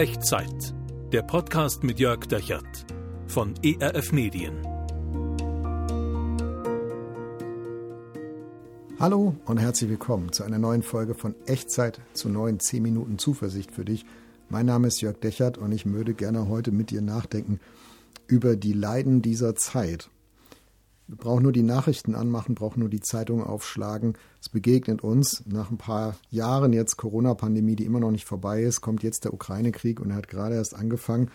[0.00, 0.74] Echtzeit.
[1.12, 2.86] Der Podcast mit Jörg Dechert
[3.26, 4.66] von ERF Medien.
[8.98, 13.72] Hallo und herzlich willkommen zu einer neuen Folge von Echtzeit zu neuen 10 Minuten Zuversicht
[13.72, 14.06] für dich.
[14.48, 17.60] Mein Name ist Jörg Dechert und ich würde gerne heute mit dir nachdenken
[18.26, 20.08] über die Leiden dieser Zeit.
[21.10, 24.14] Wir brauchen nur die Nachrichten anmachen, brauchen nur die Zeitung aufschlagen.
[24.40, 28.80] Es begegnet uns nach ein paar Jahren jetzt Corona-Pandemie, die immer noch nicht vorbei ist,
[28.80, 31.28] kommt jetzt der Ukraine-Krieg und er hat gerade erst angefangen.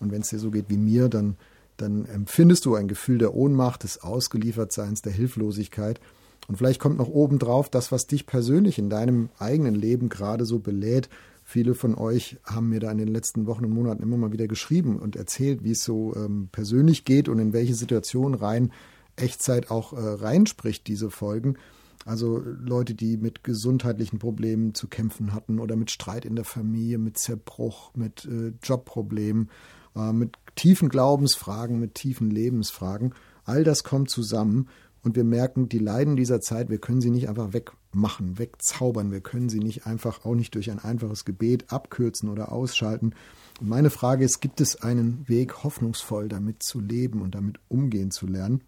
[0.00, 1.36] Und wenn es dir so geht wie mir, dann,
[1.76, 6.00] dann empfindest du ein Gefühl der Ohnmacht, des Ausgeliefertseins, der Hilflosigkeit.
[6.46, 10.58] Und vielleicht kommt noch obendrauf das, was dich persönlich in deinem eigenen Leben gerade so
[10.58, 11.10] belädt.
[11.44, 14.48] Viele von euch haben mir da in den letzten Wochen und Monaten immer mal wieder
[14.48, 18.72] geschrieben und erzählt, wie es so ähm, persönlich geht und in welche Situation rein
[19.20, 21.56] Echtzeit auch äh, reinspricht, diese Folgen.
[22.04, 26.98] Also Leute, die mit gesundheitlichen Problemen zu kämpfen hatten oder mit Streit in der Familie,
[26.98, 29.50] mit Zerbruch, mit äh, Jobproblemen,
[29.94, 33.14] äh, mit tiefen Glaubensfragen, mit tiefen Lebensfragen.
[33.44, 34.68] All das kommt zusammen
[35.02, 39.12] und wir merken, die Leiden dieser Zeit, wir können sie nicht einfach wegmachen, wegzaubern.
[39.12, 43.14] Wir können sie nicht einfach, auch nicht durch ein einfaches Gebet abkürzen oder ausschalten.
[43.60, 48.10] Und meine Frage ist, gibt es einen Weg, hoffnungsvoll damit zu leben und damit umgehen
[48.10, 48.62] zu lernen?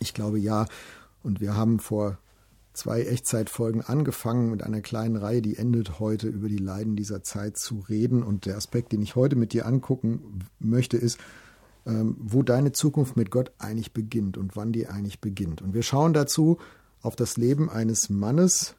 [0.00, 0.66] Ich glaube ja.
[1.22, 2.18] Und wir haben vor
[2.72, 7.58] zwei Echtzeitfolgen angefangen mit einer kleinen Reihe, die endet heute über die Leiden dieser Zeit
[7.58, 8.22] zu reden.
[8.22, 11.18] Und der Aspekt, den ich heute mit dir angucken möchte, ist,
[11.86, 15.60] ähm, wo deine Zukunft mit Gott eigentlich beginnt und wann die eigentlich beginnt.
[15.60, 16.58] Und wir schauen dazu
[17.02, 18.74] auf das Leben eines Mannes,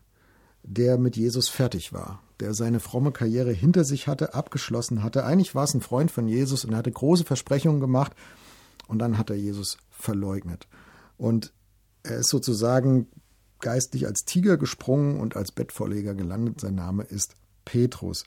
[0.64, 5.25] der mit Jesus fertig war, der seine fromme Karriere hinter sich hatte, abgeschlossen hatte.
[5.25, 8.14] Eigentlich war es ein Freund von Jesus und er hatte große Versprechungen gemacht
[8.88, 10.67] und dann hat er Jesus verleugnet.
[11.20, 11.53] Und
[12.02, 13.08] er ist sozusagen
[13.59, 16.62] geistlich als Tiger gesprungen und als Bettvorleger gelandet.
[16.62, 18.23] Sein Name ist Petrus.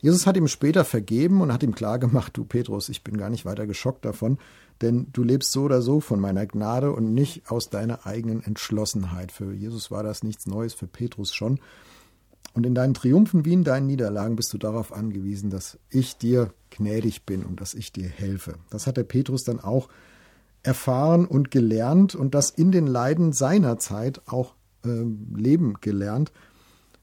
[0.00, 3.46] Jesus hat ihm später vergeben und hat ihm klargemacht, du Petrus, ich bin gar nicht
[3.46, 4.38] weiter geschockt davon,
[4.82, 9.32] denn du lebst so oder so von meiner Gnade und nicht aus deiner eigenen Entschlossenheit.
[9.32, 11.58] Für Jesus war das nichts Neues, für Petrus schon.
[12.52, 16.52] Und in deinen Triumphen wie in deinen Niederlagen bist du darauf angewiesen, dass ich dir
[16.68, 18.56] gnädig bin und dass ich dir helfe.
[18.68, 19.88] Das hat der Petrus dann auch
[20.64, 24.54] erfahren und gelernt und das in den Leiden seiner Zeit auch
[24.84, 25.04] äh,
[25.34, 26.32] leben gelernt.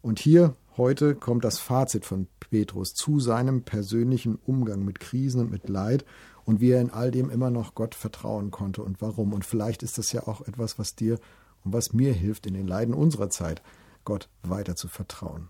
[0.01, 5.51] Und hier heute kommt das Fazit von Petrus zu seinem persönlichen Umgang mit Krisen und
[5.51, 6.05] mit Leid
[6.43, 9.31] und wie er in all dem immer noch Gott vertrauen konnte und warum.
[9.31, 11.19] Und vielleicht ist das ja auch etwas, was dir
[11.63, 13.61] und was mir hilft, in den Leiden unserer Zeit
[14.03, 15.49] Gott weiter zu vertrauen.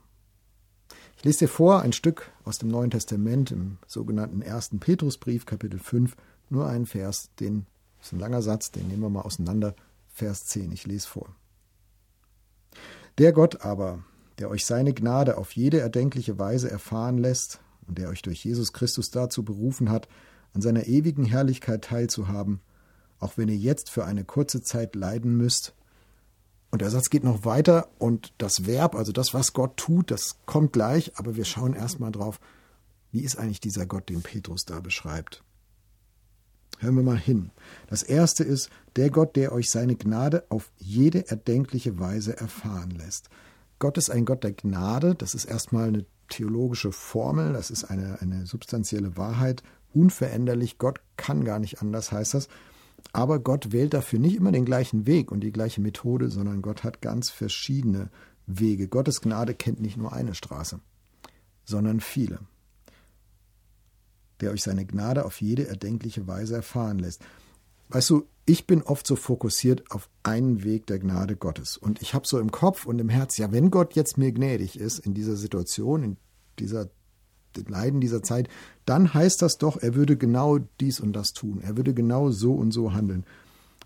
[1.16, 5.80] Ich lese dir vor ein Stück aus dem Neuen Testament im sogenannten ersten Petrusbrief, Kapitel
[5.80, 6.18] 5,
[6.50, 7.68] nur einen Vers, den
[8.02, 9.76] das ist ein langer Satz, den nehmen wir mal auseinander.
[10.08, 11.36] Vers 10, ich lese vor.
[13.20, 14.04] Der Gott aber,
[14.40, 18.74] der euch seine Gnade auf jede erdenkliche Weise erfahren lässt und der euch durch Jesus
[18.74, 20.08] Christus dazu berufen hat,
[20.54, 22.60] an seiner ewigen Herrlichkeit teilzuhaben,
[23.20, 25.76] auch wenn ihr jetzt für eine kurze Zeit leiden müsst.
[26.72, 30.38] Und der Satz geht noch weiter und das Verb, also das, was Gott tut, das
[30.48, 32.40] kommt gleich, aber wir schauen erstmal drauf,
[33.12, 35.44] wie ist eigentlich dieser Gott, den Petrus da beschreibt.
[36.82, 37.52] Hören wir mal hin.
[37.88, 43.30] Das erste ist der Gott, der euch seine Gnade auf jede erdenkliche Weise erfahren lässt.
[43.78, 45.14] Gott ist ein Gott der Gnade.
[45.14, 47.54] Das ist erstmal eine theologische Formel.
[47.54, 49.62] Das ist eine, eine substanzielle Wahrheit.
[49.94, 50.80] Unveränderlich.
[50.80, 52.48] Gott kann gar nicht anders, heißt das.
[53.14, 56.84] Aber Gott wählt dafür nicht immer den gleichen Weg und die gleiche Methode, sondern Gott
[56.84, 58.10] hat ganz verschiedene
[58.48, 58.88] Wege.
[58.88, 60.80] Gottes Gnade kennt nicht nur eine Straße,
[61.64, 62.40] sondern viele
[64.42, 67.22] der euch seine Gnade auf jede erdenkliche Weise erfahren lässt.
[67.90, 71.78] Weißt du, ich bin oft so fokussiert auf einen Weg der Gnade Gottes.
[71.78, 74.80] Und ich habe so im Kopf und im Herz, ja, wenn Gott jetzt mir gnädig
[74.80, 76.18] ist in dieser Situation, in
[76.60, 76.90] dieser
[77.68, 78.48] Leiden dieser Zeit,
[78.86, 81.62] dann heißt das doch, er würde genau dies und das tun.
[81.62, 83.26] Er würde genau so und so handeln.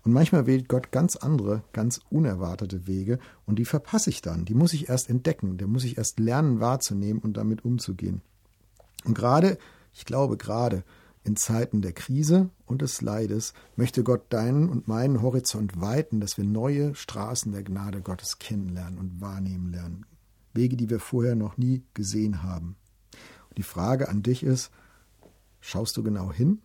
[0.04, 4.44] Und manchmal wählt Gott ganz andere, ganz unerwartete Wege und die verpasse ich dann.
[4.44, 8.22] Die muss ich erst entdecken, der muss ich erst lernen wahrzunehmen und damit umzugehen.
[9.04, 9.58] Und gerade
[9.96, 10.84] ich glaube, gerade
[11.24, 16.36] in Zeiten der Krise und des Leides möchte Gott deinen und meinen Horizont weiten, dass
[16.36, 20.04] wir neue Straßen der Gnade Gottes kennenlernen und wahrnehmen lernen.
[20.52, 22.76] Wege, die wir vorher noch nie gesehen haben.
[23.48, 24.70] Und die Frage an dich ist,
[25.60, 26.60] schaust du genau hin?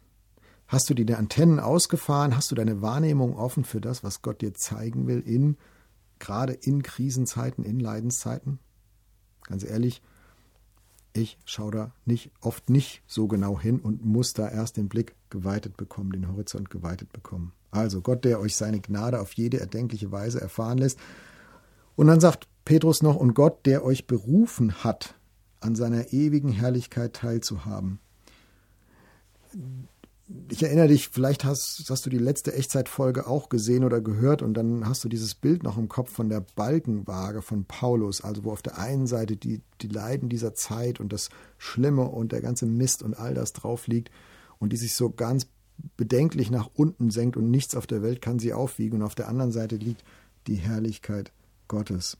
[0.68, 2.36] Hast du die Antennen ausgefahren?
[2.36, 5.58] Hast du deine Wahrnehmung offen für das, was Gott dir zeigen will, in,
[6.20, 8.60] gerade in Krisenzeiten, in Leidenszeiten?
[9.44, 10.02] Ganz ehrlich,
[11.14, 15.16] ich schaue da nicht, oft nicht so genau hin und muss da erst den Blick
[15.30, 17.54] geweitet bekommen, den Horizont geweitet bekommen.
[17.72, 21.00] Also Gott, der euch seine Gnade auf jede erdenkliche Weise erfahren lässt.
[21.96, 25.16] Und dann sagt Petrus noch, und Gott, der euch berufen hat,
[25.60, 28.00] an seiner ewigen Herrlichkeit teilzuhaben.
[30.50, 34.54] Ich erinnere dich, vielleicht hast, hast du die letzte Echtzeitfolge auch gesehen oder gehört und
[34.54, 38.52] dann hast du dieses Bild noch im Kopf von der Balkenwaage von Paulus, also wo
[38.52, 42.66] auf der einen Seite die, die Leiden dieser Zeit und das Schlimme und der ganze
[42.66, 44.12] Mist und all das drauf liegt
[44.60, 45.48] und die sich so ganz
[45.98, 49.28] bedenklich nach unten senkt und nichts auf der Welt kann sie aufwiegen und auf der
[49.28, 50.04] anderen Seite liegt
[50.48, 51.32] die Herrlichkeit
[51.68, 52.18] Gottes.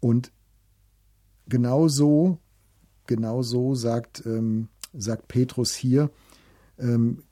[0.00, 0.32] Und
[1.48, 2.38] genau so,
[3.06, 6.10] genau so sagt, ähm, sagt Petrus hier,
[6.78, 7.22] ähm,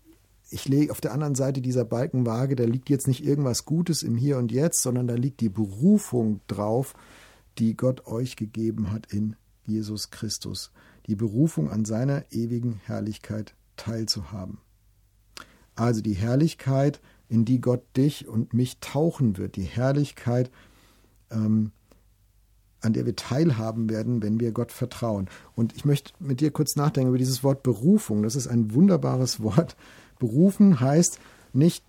[0.50, 4.16] ich lege auf der anderen Seite dieser Balkenwaage, da liegt jetzt nicht irgendwas Gutes im
[4.16, 6.94] Hier und Jetzt, sondern da liegt die Berufung drauf,
[7.58, 10.70] die Gott euch gegeben hat in Jesus Christus.
[11.06, 14.58] Die Berufung an seiner ewigen Herrlichkeit teilzuhaben.
[15.74, 20.50] Also die Herrlichkeit, in die Gott dich und mich tauchen wird, die Herrlichkeit,
[21.30, 21.72] ähm,
[22.82, 25.28] an der wir teilhaben werden, wenn wir Gott vertrauen.
[25.54, 28.22] Und ich möchte mit dir kurz nachdenken über dieses Wort Berufung.
[28.22, 29.76] Das ist ein wunderbares Wort.
[30.18, 31.18] Berufen heißt
[31.52, 31.84] nicht,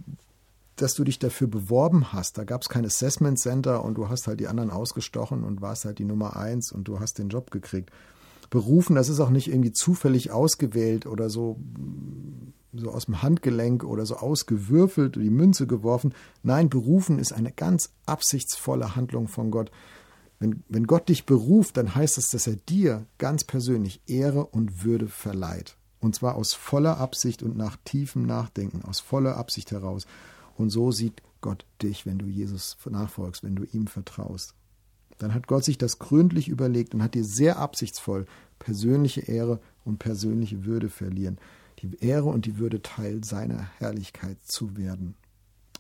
[0.76, 2.38] dass du dich dafür beworben hast.
[2.38, 5.86] Da gab es kein Assessment Center und du hast halt die anderen ausgestochen und warst
[5.86, 7.92] halt die Nummer eins und du hast den Job gekriegt.
[8.50, 11.60] Berufen, das ist auch nicht irgendwie zufällig ausgewählt oder so,
[12.74, 16.14] so aus dem Handgelenk oder so ausgewürfelt, die Münze geworfen.
[16.44, 19.72] Nein, berufen ist eine ganz absichtsvolle Handlung von Gott.
[20.44, 24.84] Wenn, wenn Gott dich beruft, dann heißt es, dass er dir ganz persönlich Ehre und
[24.84, 25.78] Würde verleiht.
[26.02, 30.06] Und zwar aus voller Absicht und nach tiefem Nachdenken, aus voller Absicht heraus.
[30.58, 34.54] Und so sieht Gott dich, wenn du Jesus nachfolgst, wenn du ihm vertraust.
[35.18, 38.26] Dann hat Gott sich das gründlich überlegt und hat dir sehr absichtsvoll
[38.60, 41.38] persönliche Ehre und persönliche Würde verlieren.
[41.80, 45.16] Die Ehre und die Würde Teil seiner Herrlichkeit zu werden.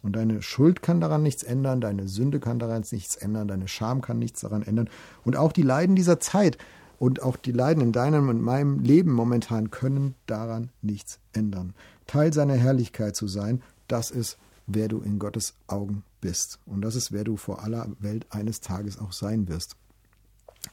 [0.03, 4.01] Und deine Schuld kann daran nichts ändern, deine Sünde kann daran nichts ändern, deine Scham
[4.01, 4.89] kann nichts daran ändern.
[5.23, 6.57] Und auch die Leiden dieser Zeit
[6.99, 11.73] und auch die Leiden in deinem und meinem Leben momentan können daran nichts ändern.
[12.05, 16.59] Teil seiner Herrlichkeit zu sein, das ist, wer du in Gottes Augen bist.
[16.65, 19.77] Und das ist, wer du vor aller Welt eines Tages auch sein wirst.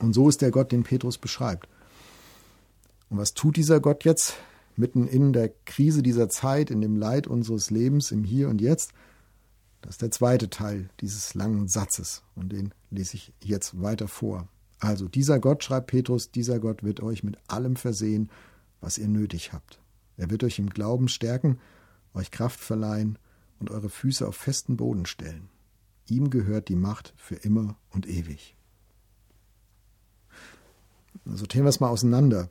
[0.01, 1.69] Und so ist der Gott, den Petrus beschreibt.
[3.11, 4.35] Und was tut dieser Gott jetzt
[4.77, 8.93] mitten in der Krise dieser Zeit, in dem Leid unseres Lebens, im Hier und Jetzt?
[9.83, 14.49] Das ist der zweite Teil dieses langen Satzes und den lese ich jetzt weiter vor.
[14.79, 18.31] Also dieser Gott, schreibt Petrus, dieser Gott wird euch mit allem versehen,
[18.81, 19.81] was ihr nötig habt.
[20.17, 21.59] Er wird euch im Glauben stärken,
[22.15, 23.19] euch Kraft verleihen
[23.59, 25.49] und eure Füße auf festen Boden stellen.
[26.07, 28.57] Ihm gehört die Macht für immer und ewig.
[31.25, 32.49] Sortieren wir es mal auseinander.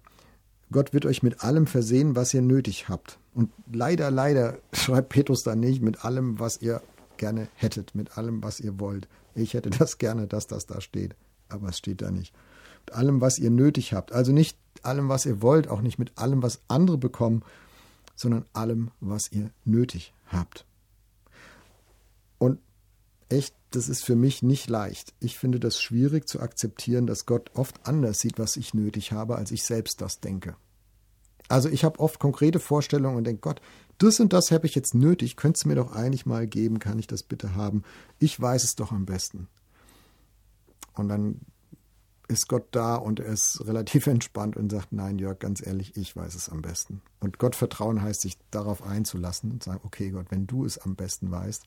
[0.72, 3.18] Gott wird euch mit allem versehen, was ihr nötig habt.
[3.34, 6.82] Und leider, leider schreibt Petrus da nicht mit allem, was ihr
[7.20, 9.08] gerne hättet, mit allem, was ihr wollt.
[9.36, 11.16] Ich hätte das gerne, dass das da steht,
[11.48, 12.34] aber es steht da nicht.
[12.88, 14.12] Mit allem, was ihr nötig habt.
[14.12, 17.44] Also nicht allem, was ihr wollt, auch nicht mit allem, was andere bekommen,
[18.16, 20.66] sondern allem, was ihr nötig habt.
[22.40, 22.60] Und
[23.30, 25.14] echt, das ist für mich nicht leicht.
[25.20, 29.36] Ich finde das schwierig zu akzeptieren, dass Gott oft anders sieht, was ich nötig habe,
[29.36, 30.56] als ich selbst das denke.
[31.48, 33.62] Also ich habe oft konkrete Vorstellungen und denke, Gott,
[34.00, 36.98] das und das habe ich jetzt nötig, könntest du mir doch eigentlich mal geben, kann
[36.98, 37.84] ich das bitte haben?
[38.18, 39.48] Ich weiß es doch am besten.
[40.96, 41.42] Und dann
[42.30, 46.16] ist Gott da und er ist relativ entspannt und sagt, nein, Jörg, ganz ehrlich, ich
[46.16, 47.02] weiß es am besten.
[47.20, 50.96] Und Gott vertrauen heißt, sich darauf einzulassen und sagen, okay, Gott, wenn du es am
[50.96, 51.66] besten weißt,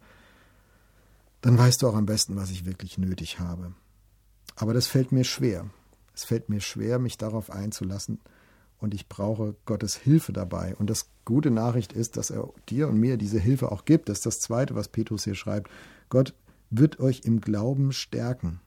[1.43, 3.75] dann weißt du auch am besten, was ich wirklich nötig habe.
[4.57, 5.69] Aber das fällt mir schwer.
[6.15, 8.21] Es fällt mir schwer, mich darauf einzulassen
[8.83, 10.75] und ich brauche Gottes Hilfe dabei.
[10.77, 14.09] Und das gute Nachricht ist, dass er dir und mir diese Hilfe auch gibt.
[14.09, 15.71] Das ist das Zweite, was Petrus hier schreibt.
[16.09, 16.35] Gott
[16.71, 18.61] wird euch im Glauben stärken.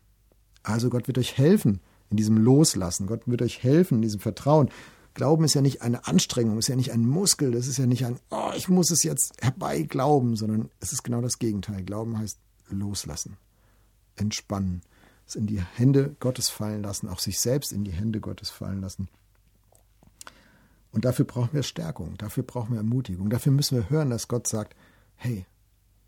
[0.64, 3.08] Also Gott wird euch helfen in diesem Loslassen.
[3.08, 4.70] Gott wird euch helfen in diesem Vertrauen.
[5.14, 8.06] Glauben ist ja nicht eine Anstrengung, ist ja nicht ein Muskel, das ist ja nicht
[8.06, 11.84] ein, oh, ich muss es jetzt herbei glauben, sondern es ist genau das Gegenteil.
[11.84, 12.38] Glauben heißt
[12.70, 13.38] loslassen,
[14.18, 14.82] entspannen,
[15.26, 18.82] es in die Hände Gottes fallen lassen, auch sich selbst in die Hände Gottes fallen
[18.82, 19.08] lassen.
[20.96, 24.48] Und dafür brauchen wir Stärkung, dafür brauchen wir Ermutigung, dafür müssen wir hören, dass Gott
[24.48, 24.78] sagt,
[25.16, 25.46] hey,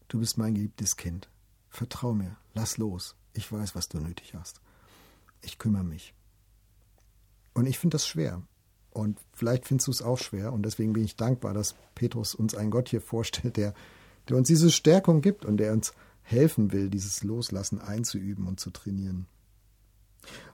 [0.07, 1.27] du bist mein geliebtes Kind,
[1.69, 4.61] vertrau mir, lass los, ich weiß, was du nötig hast,
[5.41, 6.13] ich kümmere mich.
[7.53, 8.43] Und ich finde das schwer.
[8.91, 10.53] Und vielleicht findest du es auch schwer.
[10.53, 13.73] Und deswegen bin ich dankbar, dass Petrus uns einen Gott hier vorstellt, der,
[14.29, 15.91] der uns diese Stärkung gibt und der uns
[16.21, 19.27] helfen will, dieses Loslassen einzuüben und zu trainieren.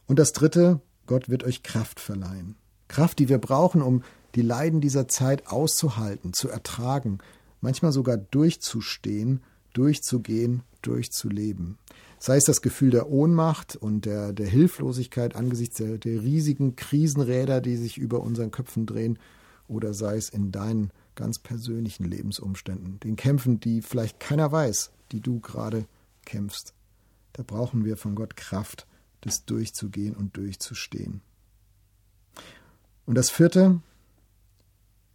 [0.08, 2.56] Und das Dritte, Gott wird euch Kraft verleihen.
[2.88, 4.02] Kraft, die wir brauchen, um
[4.36, 7.20] die Leiden dieser Zeit auszuhalten, zu ertragen,
[7.62, 9.42] manchmal sogar durchzustehen,
[9.74, 11.78] durchzugehen, durchzuleben.
[12.20, 17.62] Sei es das Gefühl der Ohnmacht und der, der Hilflosigkeit angesichts der, der riesigen Krisenräder,
[17.62, 19.20] die sich über unseren Köpfen drehen,
[19.68, 25.22] oder sei es in deinen ganz persönlichen Lebensumständen, den Kämpfen, die vielleicht keiner weiß, die
[25.22, 25.86] du gerade
[26.26, 26.74] kämpfst.
[27.34, 28.88] Da brauchen wir von Gott Kraft,
[29.22, 31.22] das durchzugehen und durchzustehen.
[33.06, 33.82] Und das vierte,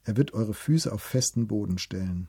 [0.08, 2.28] er wird eure Füße auf festen Boden stellen.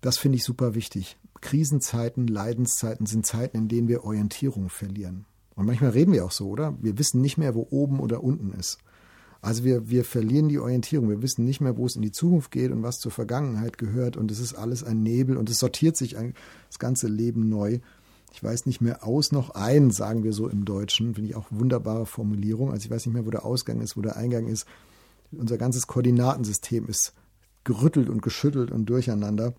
[0.00, 1.16] Das finde ich super wichtig.
[1.40, 5.24] Krisenzeiten, Leidenszeiten sind Zeiten, in denen wir Orientierung verlieren.
[5.54, 6.76] Und manchmal reden wir auch so, oder?
[6.82, 8.78] Wir wissen nicht mehr, wo oben oder unten ist.
[9.40, 11.08] Also wir, wir verlieren die Orientierung.
[11.08, 14.16] Wir wissen nicht mehr, wo es in die Zukunft geht und was zur Vergangenheit gehört.
[14.16, 16.34] Und es ist alles ein Nebel und es sortiert sich ein,
[16.66, 17.78] das ganze Leben neu.
[18.32, 21.14] Ich weiß nicht mehr aus noch ein, sagen wir so im Deutschen.
[21.14, 22.72] Finde ich auch wunderbare Formulierung.
[22.72, 24.66] Also ich weiß nicht mehr, wo der Ausgang ist, wo der Eingang ist.
[25.32, 27.14] Unser ganzes Koordinatensystem ist
[27.64, 29.54] gerüttelt und geschüttelt und durcheinander.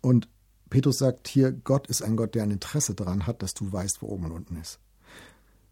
[0.00, 0.28] Und
[0.70, 4.02] Petrus sagt hier, Gott ist ein Gott, der ein Interesse daran hat, dass du weißt,
[4.02, 4.78] wo oben und unten ist.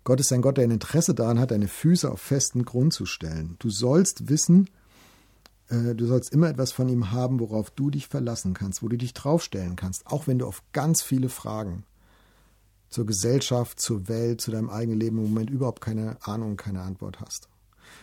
[0.04, 3.06] Gott ist ein Gott, der ein Interesse daran hat, deine Füße auf festen Grund zu
[3.06, 3.56] stellen.
[3.58, 4.68] Du sollst wissen,
[5.68, 8.96] äh, du sollst immer etwas von ihm haben, worauf du dich verlassen kannst, wo du
[8.96, 11.84] dich draufstellen kannst, auch wenn du auf ganz viele Fragen
[12.88, 17.20] zur Gesellschaft, zur Welt, zu deinem eigenen Leben im Moment überhaupt keine Ahnung, keine Antwort
[17.20, 17.48] hast.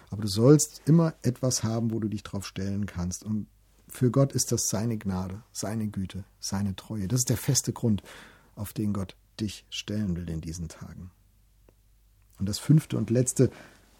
[0.10, 3.24] Aber du sollst immer etwas haben, wo du dich drauf stellen kannst.
[3.24, 3.48] Und
[3.88, 7.08] für Gott ist das seine Gnade, seine Güte, seine Treue.
[7.08, 8.04] Das ist der feste Grund,
[8.56, 11.12] auf den Gott dich stellen will in diesen Tagen.
[12.40, 13.50] Und das fünfte und letzte,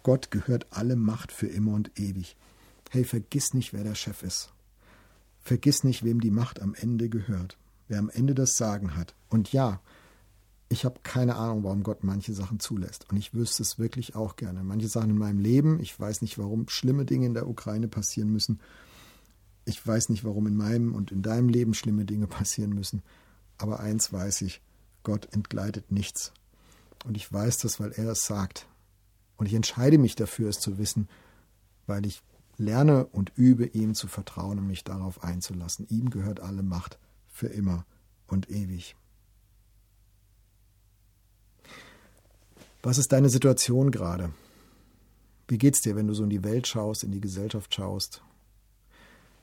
[0.02, 2.36] Gott gehört alle Macht für immer und ewig.
[2.90, 4.52] Hey, vergiss nicht, wer der Chef ist.
[5.40, 9.14] Vergiss nicht, wem die Macht am Ende gehört, wer am Ende das Sagen hat.
[9.28, 9.80] Und ja,
[10.68, 13.08] ich habe keine Ahnung, warum Gott manche Sachen zulässt.
[13.10, 14.62] Und ich wüsste es wirklich auch gerne.
[14.62, 18.30] Manche Sachen in meinem Leben, ich weiß nicht, warum schlimme Dinge in der Ukraine passieren
[18.30, 18.60] müssen.
[19.64, 23.02] Ich weiß nicht, warum in meinem und in deinem Leben schlimme Dinge passieren müssen.
[23.56, 24.60] Aber eins weiß ich,
[25.02, 26.32] Gott entgleitet nichts.
[27.04, 28.66] Und ich weiß das, weil er es sagt.
[29.36, 31.08] Und ich entscheide mich dafür, es zu wissen,
[31.86, 32.22] weil ich
[32.58, 35.86] lerne und übe, ihm zu vertrauen und mich darauf einzulassen.
[35.88, 36.98] Ihm gehört alle Macht
[37.28, 37.86] für immer
[38.26, 38.96] und ewig.
[42.88, 44.32] Was ist deine Situation gerade?
[45.46, 48.22] Wie geht's dir, wenn du so in die Welt schaust, in die Gesellschaft schaust?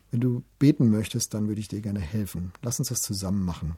[0.10, 2.54] Wenn du beten möchtest, dann würde ich dir gerne helfen.
[2.64, 3.78] Lass uns das zusammen machen.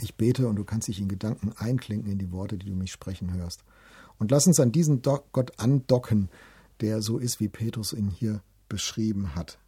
[0.00, 2.92] Ich bete und du kannst dich in Gedanken einklinken in die Worte, die du mich
[2.92, 3.64] sprechen hörst.
[4.20, 6.28] Und lass uns an diesen Gott andocken,
[6.80, 9.58] der so ist, wie Petrus ihn hier beschrieben hat.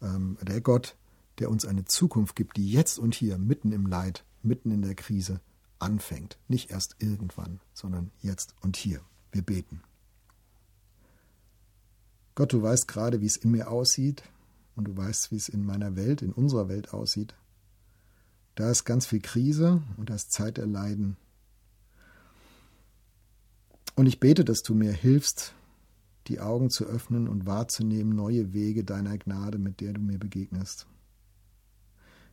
[0.00, 0.94] Ähm, der Gott,
[1.40, 4.94] der uns eine Zukunft gibt, die jetzt und hier, mitten im Leid, mitten in der
[4.94, 5.40] Krise,
[5.78, 6.38] anfängt.
[6.48, 9.00] Nicht erst irgendwann, sondern jetzt und hier.
[9.32, 9.82] Wir beten.
[12.34, 14.22] Gott, du weißt gerade, wie es in mir aussieht
[14.76, 17.34] und du weißt, wie es in meiner Welt, in unserer Welt aussieht.
[18.54, 21.16] Da ist ganz viel Krise und da ist Zeit der Leiden.
[23.96, 25.54] Und ich bete, dass du mir hilfst,
[26.28, 30.86] die Augen zu öffnen und wahrzunehmen neue Wege deiner Gnade, mit der du mir begegnest.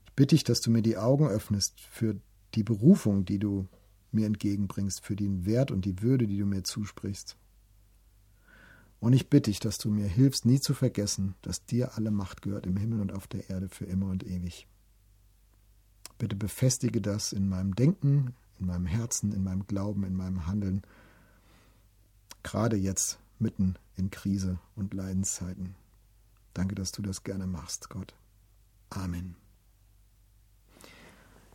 [0.06, 2.16] Ich bitte dich, dass du mir die Augen öffnest für
[2.56, 3.68] die Berufung, die du
[4.12, 7.38] mir entgegenbringst, für den Wert und die Würde, die du mir zusprichst.
[9.00, 12.42] Und ich bitte dich, dass du mir hilfst, nie zu vergessen, dass dir alle Macht
[12.42, 14.68] gehört im Himmel und auf der Erde für immer und ewig.
[16.18, 20.82] Bitte befestige das in meinem Denken, in meinem Herzen, in meinem Glauben, in meinem Handeln,
[22.42, 25.76] gerade jetzt mitten in Krise und Leidenszeiten.
[26.54, 28.16] Danke, dass du das gerne machst, Gott.
[28.90, 29.36] Amen.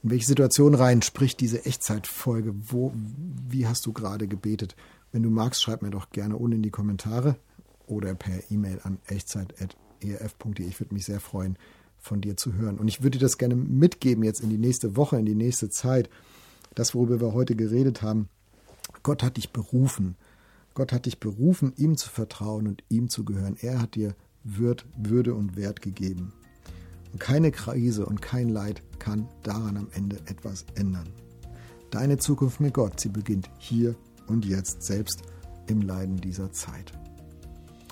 [0.03, 2.55] In welche Situation rein spricht diese Echtzeitfolge?
[2.55, 2.93] Wo,
[3.49, 4.75] wie hast du gerade gebetet?
[5.13, 7.37] Wenn du magst, schreib mir doch gerne unten in die Kommentare
[7.87, 10.67] oder per E-Mail an echtzeit.erf.de.
[10.67, 11.59] Ich würde mich sehr freuen,
[11.99, 12.79] von dir zu hören.
[12.79, 15.69] Und ich würde dir das gerne mitgeben jetzt in die nächste Woche, in die nächste
[15.69, 16.09] Zeit.
[16.75, 18.29] Das, worüber wir heute geredet haben.
[19.03, 20.17] Gott hat dich berufen.
[20.73, 23.57] Gott hat dich berufen, ihm zu vertrauen und ihm zu gehören.
[23.61, 24.15] Er hat dir
[24.45, 26.33] Würde und Wert gegeben.
[27.13, 31.09] Und keine Krise und kein Leid kann daran am Ende etwas ändern.
[31.91, 33.97] Deine Zukunft mit Gott, sie beginnt hier
[34.29, 35.23] und jetzt, selbst
[35.67, 36.93] im Leiden dieser Zeit.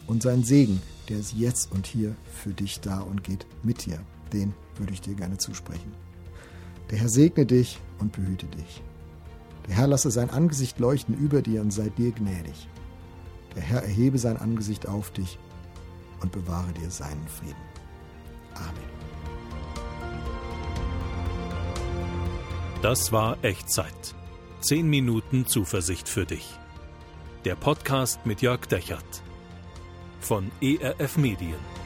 [0.07, 3.99] Und sein Segen, der ist jetzt und hier für dich da und geht mit dir,
[4.33, 5.93] den würde ich dir gerne zusprechen.
[6.91, 8.83] Der Herr segne dich und behüte dich.
[9.67, 12.69] Der Herr lasse sein Angesicht leuchten über dir und sei dir gnädig.
[13.55, 15.39] Der Herr erhebe sein Angesicht auf dich
[16.21, 17.57] und bewahre dir seinen Frieden.
[22.81, 24.15] Das war Echtzeit.
[24.61, 26.47] Zehn Minuten Zuversicht für dich.
[27.45, 29.25] Der Podcast mit Jörg Dechert
[30.21, 31.78] von ERF Medien.